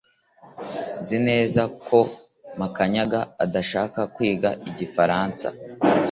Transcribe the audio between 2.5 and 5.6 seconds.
Makanyaga adashaka kwiga igifaransa